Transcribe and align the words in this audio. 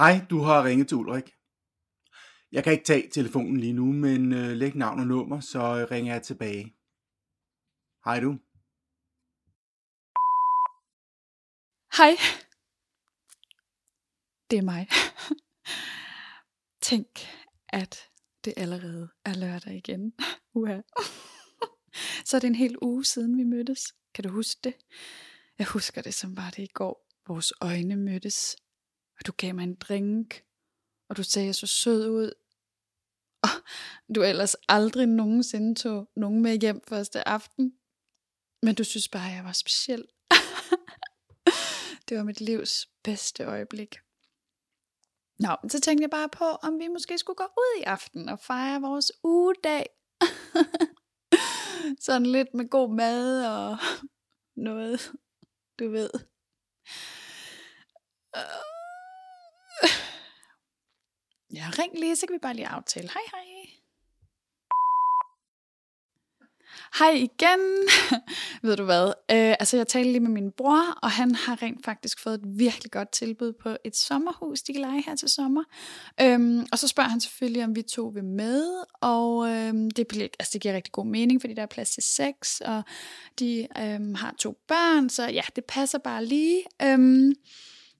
Hej, 0.00 0.26
du 0.30 0.38
har 0.38 0.64
ringet 0.64 0.88
til 0.88 0.96
Ulrik. 0.96 1.34
Jeg 2.52 2.64
kan 2.64 2.72
ikke 2.72 2.84
tage 2.84 3.10
telefonen 3.10 3.56
lige 3.56 3.72
nu, 3.72 3.84
men 3.84 4.32
øh, 4.32 4.50
læg 4.50 4.74
navn 4.76 5.00
og 5.00 5.06
nummer, 5.06 5.40
så 5.40 5.58
øh, 5.58 5.90
ringer 5.90 6.12
jeg 6.12 6.22
tilbage. 6.22 6.64
Hej 8.04 8.20
du. 8.20 8.30
Hej. 11.98 12.12
Det 14.50 14.58
er 14.58 14.62
mig. 14.62 14.88
Tænk, 16.88 17.08
at 17.68 17.98
det 18.44 18.54
allerede 18.56 19.08
er 19.24 19.34
lørdag 19.34 19.74
igen. 19.74 20.12
Uha. 20.54 20.80
Så 22.24 22.36
er 22.36 22.40
det 22.40 22.48
en 22.48 22.54
hel 22.54 22.76
uge 22.82 23.04
siden 23.04 23.38
vi 23.38 23.44
mødtes. 23.44 23.80
Kan 24.14 24.24
du 24.24 24.30
huske 24.30 24.60
det? 24.64 24.74
Jeg 25.58 25.66
husker 25.66 26.02
det 26.02 26.14
som 26.14 26.36
var 26.36 26.50
det 26.50 26.62
i 26.62 26.72
går. 26.74 27.06
Vores 27.28 27.52
øjne 27.60 27.96
mødtes, 27.96 28.56
og 29.20 29.26
du 29.26 29.32
gav 29.32 29.54
mig 29.54 29.64
en 29.64 29.74
drink, 29.74 30.44
og 31.08 31.16
du 31.16 31.22
sagde, 31.22 31.44
at 31.44 31.46
jeg 31.46 31.54
så 31.54 31.66
sød 31.66 32.08
ud. 32.08 32.32
Og 33.42 33.48
du 34.14 34.22
ellers 34.22 34.56
aldrig 34.68 35.06
nogensinde 35.06 35.74
tog 35.74 36.10
nogen 36.16 36.42
med 36.42 36.60
hjem 36.60 36.80
første 36.88 37.28
aften. 37.28 37.74
Men 38.62 38.74
du 38.74 38.84
synes 38.84 39.08
bare, 39.08 39.30
at 39.30 39.36
jeg 39.36 39.44
var 39.44 39.52
speciel. 39.52 40.04
det 42.08 42.16
var 42.16 42.22
mit 42.22 42.40
livs 42.40 42.88
bedste 43.04 43.44
øjeblik. 43.44 43.96
Nå, 45.38 45.56
så 45.68 45.80
tænkte 45.80 46.02
jeg 46.02 46.10
bare 46.10 46.28
på, 46.28 46.44
om 46.44 46.78
vi 46.78 46.88
måske 46.88 47.18
skulle 47.18 47.36
gå 47.36 47.44
ud 47.44 47.80
i 47.80 47.82
aften 47.82 48.28
og 48.28 48.38
fejre 48.38 48.80
vores 48.80 49.12
ugedag. 49.24 49.86
Sådan 52.06 52.26
lidt 52.26 52.54
med 52.54 52.68
god 52.68 52.94
mad 52.94 53.46
og 53.46 53.78
noget, 54.68 55.12
du 55.78 55.90
ved. 55.90 56.10
Ja, 61.78 61.82
ring 61.82 61.98
lige, 61.98 62.16
så 62.16 62.26
kan 62.26 62.34
vi 62.34 62.38
bare 62.38 62.54
lige 62.54 62.68
aftale. 62.68 63.08
Hej, 63.08 63.22
hej. 63.32 63.50
Hej 66.98 67.10
igen. 67.10 67.60
Ved 68.62 68.76
du 68.76 68.84
hvad? 68.84 69.06
Øh, 69.06 69.54
altså, 69.60 69.76
jeg 69.76 69.86
talte 69.86 70.12
lige 70.12 70.20
med 70.20 70.30
min 70.30 70.52
bror, 70.52 70.98
og 71.02 71.10
han 71.10 71.34
har 71.34 71.62
rent 71.62 71.84
faktisk 71.84 72.20
fået 72.20 72.34
et 72.34 72.40
virkelig 72.44 72.90
godt 72.90 73.12
tilbud 73.12 73.52
på 73.52 73.76
et 73.84 73.96
sommerhus, 73.96 74.62
de 74.62 74.72
kan 74.72 74.82
lege 74.82 75.02
her 75.06 75.14
til 75.14 75.28
sommer. 75.28 75.64
Øhm, 76.20 76.66
og 76.72 76.78
så 76.78 76.88
spørger 76.88 77.10
han 77.10 77.20
selvfølgelig, 77.20 77.64
om 77.64 77.76
vi 77.76 77.82
to 77.82 78.06
vil 78.14 78.24
med, 78.24 78.84
og 79.00 79.48
øhm, 79.48 79.90
det, 79.90 80.06
bliver, 80.06 80.28
altså, 80.38 80.50
det 80.52 80.60
giver 80.60 80.74
rigtig 80.74 80.92
god 80.92 81.06
mening, 81.06 81.40
fordi 81.40 81.54
der 81.54 81.62
er 81.62 81.66
plads 81.66 81.90
til 81.90 82.02
seks, 82.02 82.60
og 82.60 82.82
de 83.38 83.68
øhm, 83.78 84.14
har 84.14 84.34
to 84.38 84.56
børn, 84.68 85.08
så 85.08 85.28
ja, 85.28 85.42
det 85.56 85.64
passer 85.64 85.98
bare 85.98 86.24
lige. 86.24 86.62
Øhm, 86.82 87.34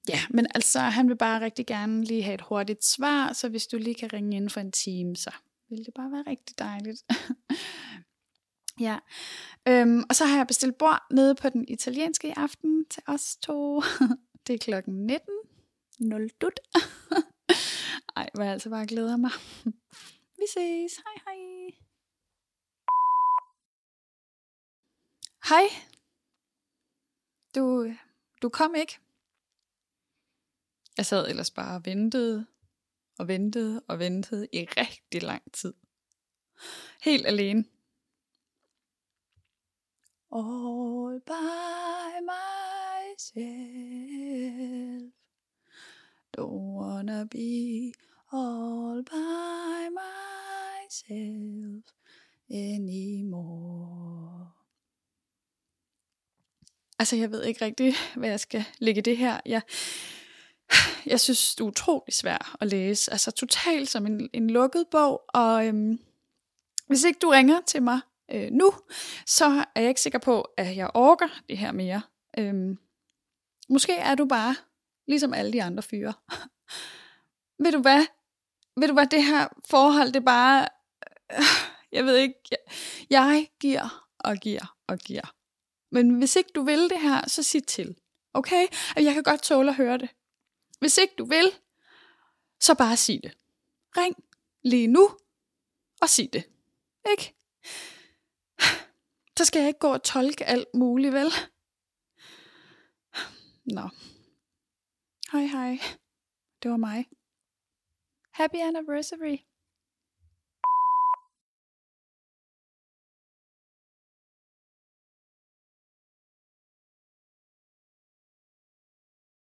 Ja, 0.08 0.20
men 0.30 0.46
altså, 0.54 0.78
han 0.78 1.08
vil 1.08 1.16
bare 1.16 1.40
rigtig 1.40 1.66
gerne 1.66 2.04
lige 2.04 2.22
have 2.22 2.34
et 2.34 2.40
hurtigt 2.40 2.84
svar, 2.84 3.32
så 3.32 3.48
hvis 3.48 3.66
du 3.66 3.78
lige 3.78 3.94
kan 3.94 4.12
ringe 4.12 4.36
ind 4.36 4.50
for 4.50 4.60
en 4.60 4.72
time, 4.72 5.16
så 5.16 5.30
ville 5.68 5.84
det 5.84 5.94
bare 5.94 6.12
være 6.12 6.24
rigtig 6.26 6.58
dejligt. 6.58 7.02
ja, 8.86 8.98
øhm, 9.68 10.04
og 10.08 10.16
så 10.16 10.24
har 10.24 10.36
jeg 10.36 10.46
bestilt 10.46 10.78
bord 10.78 11.06
nede 11.10 11.34
på 11.34 11.48
den 11.48 11.68
italienske 11.68 12.28
i 12.28 12.34
aften 12.36 12.86
til 12.86 13.02
os 13.06 13.36
to. 13.36 13.82
det 14.46 14.54
er 14.54 14.58
klokken 14.58 15.06
19. 15.06 15.34
0 16.00 16.30
dut. 16.40 16.60
Ej, 18.16 18.30
hvor 18.34 18.42
jeg 18.42 18.52
altså 18.52 18.70
bare 18.70 18.86
glæder 18.86 19.16
mig. 19.16 19.30
Vi 20.38 20.44
ses. 20.54 20.96
Hej 20.96 21.14
hej. 21.24 21.36
Hej. 25.48 25.64
Du, 27.54 27.94
du 28.42 28.48
kom 28.48 28.74
ikke. 28.74 28.98
Jeg 31.00 31.06
sad 31.06 31.28
ellers 31.28 31.50
bare 31.50 31.76
og 31.76 31.86
ventede 31.86 32.46
og 33.18 33.28
ventede 33.28 33.82
og 33.88 33.98
ventede 33.98 34.48
i 34.52 34.58
rigtig 34.58 35.22
lang 35.22 35.52
tid. 35.52 35.74
Helt 37.02 37.26
alene. 37.26 37.64
All 40.32 41.20
by 41.20 42.20
myself. 43.12 43.42
Don't 46.36 46.80
wanna 46.80 47.24
be 47.24 47.92
all 48.32 49.04
by 49.04 49.88
myself 50.00 51.84
anymore. 52.50 54.50
Altså, 56.98 57.16
jeg 57.16 57.30
ved 57.30 57.44
ikke 57.44 57.64
rigtig, 57.64 57.94
hvad 58.16 58.28
jeg 58.28 58.40
skal 58.40 58.64
lægge 58.78 59.02
det 59.02 59.16
her. 59.16 59.40
Jeg, 59.46 59.62
jeg 61.12 61.20
synes, 61.20 61.54
det 61.54 61.60
er 61.60 61.68
utrolig 61.68 62.14
svært 62.14 62.56
at 62.60 62.68
læse. 62.68 63.12
Altså 63.12 63.30
totalt 63.30 63.88
som 63.88 64.06
en, 64.06 64.30
en 64.32 64.50
lukket 64.50 64.84
bog. 64.90 65.22
Og 65.28 65.66
øhm, 65.66 66.00
hvis 66.86 67.04
ikke 67.04 67.18
du 67.22 67.28
ringer 67.28 67.60
til 67.66 67.82
mig 67.82 68.00
øh, 68.32 68.50
nu, 68.50 68.72
så 69.26 69.64
er 69.74 69.80
jeg 69.80 69.88
ikke 69.88 70.00
sikker 70.00 70.18
på, 70.18 70.42
at 70.56 70.76
jeg 70.76 70.90
orker 70.94 71.28
det 71.48 71.58
her 71.58 71.72
mere. 71.72 72.02
Øhm, 72.38 72.78
måske 73.68 73.92
er 73.92 74.14
du 74.14 74.24
bare 74.24 74.56
ligesom 75.06 75.34
alle 75.34 75.52
de 75.52 75.62
andre 75.62 75.82
fyre. 75.82 76.12
ved 77.64 77.72
du 77.72 77.80
hvad? 77.80 78.06
Ved 78.76 78.88
du 78.88 78.94
hvad, 78.94 79.06
det 79.06 79.24
her 79.24 79.48
forhold, 79.70 80.08
det 80.08 80.16
er 80.16 80.20
bare... 80.20 80.68
Øh, 81.32 81.44
jeg 81.96 82.04
ved 82.04 82.16
ikke, 82.16 82.34
jeg, 82.50 82.58
jeg 83.10 83.48
giver 83.60 84.06
og 84.18 84.36
giver 84.36 84.76
og 84.86 84.98
giver. 84.98 85.34
Men 85.92 86.18
hvis 86.18 86.36
ikke 86.36 86.50
du 86.54 86.62
vil 86.62 86.90
det 86.90 87.00
her, 87.00 87.28
så 87.28 87.42
sig 87.42 87.66
til. 87.66 87.96
Okay? 88.34 88.66
Jeg 88.96 89.14
kan 89.14 89.22
godt 89.22 89.42
tåle 89.42 89.70
at 89.70 89.76
høre 89.76 89.98
det. 89.98 90.08
Hvis 90.80 90.98
ikke 90.98 91.14
du 91.18 91.24
vil, 91.24 91.52
så 92.60 92.74
bare 92.74 92.96
sig 92.96 93.20
det. 93.22 93.36
Ring 93.96 94.16
lige 94.62 94.86
nu 94.86 95.10
og 96.00 96.08
sig 96.08 96.32
det. 96.32 96.44
Ikke? 97.10 97.34
Så 99.38 99.44
skal 99.44 99.60
jeg 99.60 99.68
ikke 99.68 99.80
gå 99.80 99.92
og 99.92 100.02
tolke 100.02 100.44
alt 100.44 100.74
muligt, 100.74 101.14
vel? 101.14 101.30
Nå. 103.64 103.88
Hej 105.32 105.46
hej. 105.46 105.78
Det 106.62 106.70
var 106.70 106.76
mig. 106.76 107.06
Happy 108.30 108.56
anniversary. 108.56 109.36